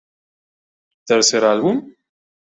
Tercer 1.09 1.43
álbum? 1.51 1.77